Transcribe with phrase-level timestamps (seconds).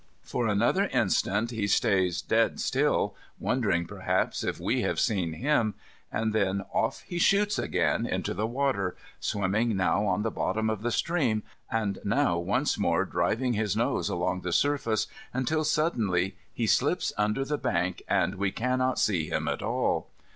[0.23, 5.75] For another instant he stays dead still, wondering perhaps if we have seen him,
[6.11, 10.81] and then off he shoots again into the water, swimming now on the bottom of
[10.81, 16.65] the stream and now once more driving his nose along the surface until suddenly he
[16.65, 20.09] slips under the bank and we cannot see him at all.